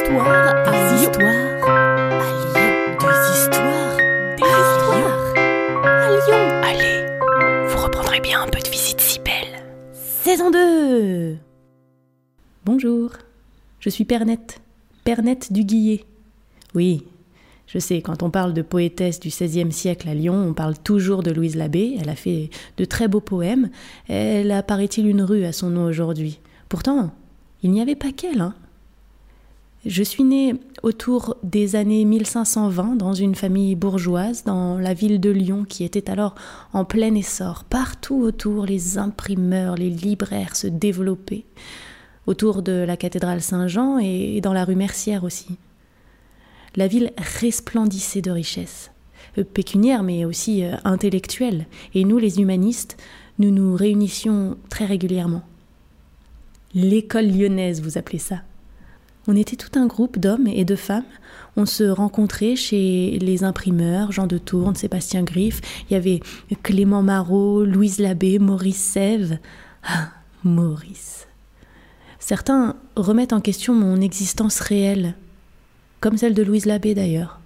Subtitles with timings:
[0.00, 1.02] histoires à Lyon.
[1.02, 2.96] histoires à Lyon.
[3.00, 3.96] Des histoires.
[4.36, 5.34] Des histoires
[5.84, 6.42] à Lyon.
[6.64, 9.62] Allez, vous reprendrez bien un peu de visite si belle.
[9.92, 11.36] Saison 2
[12.64, 13.10] Bonjour,
[13.80, 14.60] je suis Pernette,
[15.04, 16.04] Pernette du Guillet.
[16.74, 17.04] Oui,
[17.66, 21.22] je sais, quand on parle de poétesse du XVIe siècle à Lyon, on parle toujours
[21.22, 21.96] de Louise Labbé.
[22.00, 22.48] Elle a fait
[22.78, 23.70] de très beaux poèmes.
[24.08, 26.38] Elle a, paraît-il, une rue à son nom aujourd'hui.
[26.68, 27.10] Pourtant,
[27.62, 28.40] il n'y avait pas qu'elle.
[28.40, 28.54] Hein.
[29.86, 35.30] Je suis née autour des années 1520 dans une famille bourgeoise dans la ville de
[35.30, 36.34] Lyon qui était alors
[36.74, 37.64] en plein essor.
[37.64, 41.46] Partout autour, les imprimeurs, les libraires se développaient.
[42.26, 45.56] Autour de la cathédrale Saint-Jean et dans la rue Mercière aussi
[46.76, 48.90] la ville resplendissait de richesses,
[49.38, 52.96] euh, pécuniaires mais aussi euh, intellectuelles, et nous les humanistes,
[53.38, 55.42] nous nous réunissions très régulièrement.
[56.74, 58.42] L'école lyonnaise, vous appelez ça?
[59.32, 61.04] On était tout un groupe d'hommes et de femmes.
[61.56, 65.60] On se rencontrait chez les imprimeurs, Jean de Tourne, Sébastien Griff.
[65.88, 66.18] Il y avait
[66.64, 69.38] Clément Marot, Louise Labbé, Maurice Sève.
[69.84, 70.08] Ah,
[70.42, 71.28] Maurice.
[72.18, 75.14] Certains remettent en question mon existence réelle,
[76.00, 77.38] comme celle de Louise Labbé d'ailleurs.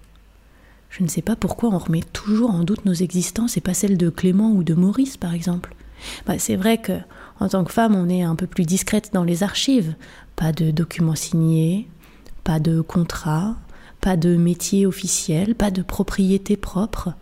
[0.89, 3.99] Je ne sais pas pourquoi on remet toujours en doute nos existences et pas celles
[3.99, 5.75] de Clément ou de Maurice par exemple.
[6.27, 6.95] Bah, c'est vrai que
[7.41, 9.95] en tant que femme, on est un peu plus discrète dans les archives.
[10.37, 11.89] Pas de documents signés,
[12.45, 13.57] pas de contrat,
[14.01, 17.15] pas de métier officiel, pas de propriété propre.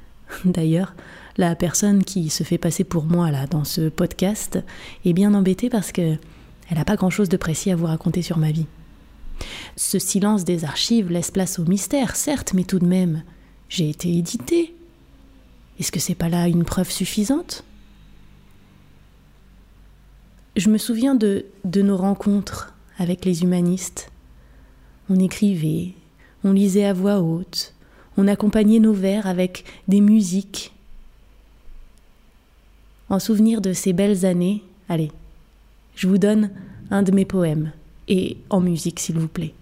[0.44, 0.94] D'ailleurs,
[1.36, 4.58] la personne qui se fait passer pour moi là dans ce podcast
[5.04, 6.16] est bien embêtée parce que
[6.70, 8.66] elle n'a pas grand-chose de précis à vous raconter sur ma vie.
[9.76, 13.24] Ce silence des archives laisse place au mystère, certes, mais tout de même,
[13.68, 14.74] j'ai été édité.
[15.78, 17.64] Est-ce que c'est pas là une preuve suffisante?
[20.56, 24.10] Je me souviens de, nos rencontres avec les humanistes.
[25.08, 25.94] On écrivait,
[26.44, 27.74] on lisait à voix haute,
[28.16, 30.72] on accompagnait nos vers avec des musiques.
[33.08, 35.12] En souvenir de ces belles années, allez,
[35.94, 36.50] je vous donne
[36.90, 37.72] un de mes poèmes
[38.08, 39.54] et en musique, s'il vous plaît.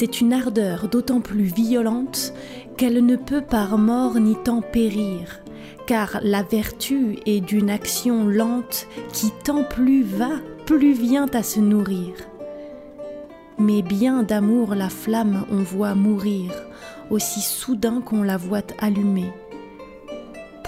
[0.00, 2.32] C'est une ardeur d'autant plus violente
[2.78, 5.40] qu'elle ne peut par mort ni temps périr,
[5.86, 10.30] car la vertu est d'une action lente qui tant plus va,
[10.64, 12.14] plus vient à se nourrir.
[13.58, 16.50] Mais bien d'amour la flamme on voit mourir,
[17.10, 19.30] aussi soudain qu'on la voit allumer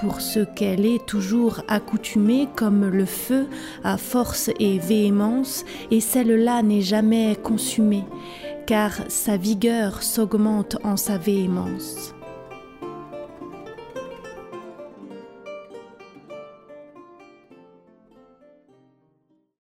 [0.03, 3.47] pour ce qu'elle est toujours accoutumée comme le feu
[3.85, 8.03] à force et véhémence, et celle-là n'est jamais consumée,
[8.67, 12.15] car sa vigueur s'augmente en sa véhémence.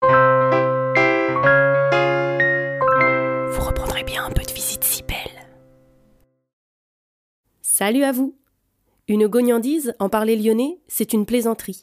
[0.02, 0.08] Vous
[3.60, 5.48] reprendrez bien un peu de visite si belle.
[7.60, 8.36] Salut à vous
[9.08, 11.82] une gognandise, en parler lyonnais, c'est une plaisanterie.